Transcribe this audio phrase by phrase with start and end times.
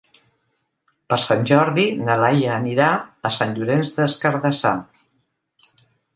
[1.13, 2.89] Per Sant Jordi na Laia anirà
[3.31, 4.75] a Sant Llorenç des Cardassar.